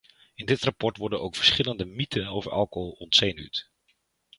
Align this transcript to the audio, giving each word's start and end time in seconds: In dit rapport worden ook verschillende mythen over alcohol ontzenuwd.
In 0.35 0.45
dit 0.45 0.63
rapport 0.63 0.97
worden 0.97 1.21
ook 1.21 1.35
verschillende 1.35 1.85
mythen 1.85 2.27
over 2.27 2.51
alcohol 2.51 2.91
ontzenuwd. 2.91 3.71